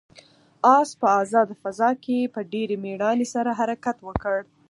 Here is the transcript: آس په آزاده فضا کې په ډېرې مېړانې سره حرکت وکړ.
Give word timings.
آس 0.77 0.89
په 1.01 1.07
آزاده 1.21 1.55
فضا 1.61 1.89
کې 2.03 2.31
په 2.33 2.39
ډېرې 2.51 2.75
مېړانې 2.83 3.27
سره 3.33 3.49
حرکت 3.59 3.97
وکړ. 4.07 4.37